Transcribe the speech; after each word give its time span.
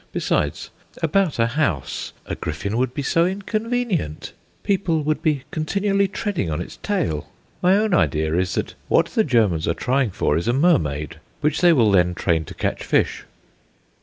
Besides, 0.11 0.71
about 1.03 1.37
a 1.37 1.45
house, 1.45 2.11
a 2.25 2.33
griffin 2.33 2.75
would 2.75 2.91
be 2.95 3.03
so 3.03 3.27
inconvenient: 3.27 4.33
people 4.63 5.03
would 5.03 5.21
be 5.21 5.43
continually 5.51 6.07
treading 6.07 6.49
on 6.49 6.59
its 6.59 6.77
tail. 6.77 7.29
My 7.61 7.77
own 7.77 7.93
idea 7.93 8.35
is 8.35 8.55
that 8.55 8.73
what 8.87 9.05
the 9.09 9.23
Germans 9.23 9.67
are 9.67 9.75
trying 9.75 10.09
for 10.09 10.37
is 10.37 10.47
a 10.47 10.53
mermaid, 10.53 11.19
which 11.41 11.61
they 11.61 11.71
will 11.71 11.91
then 11.91 12.15
train 12.15 12.45
to 12.45 12.55
catch 12.55 12.83
fish. 12.83 13.25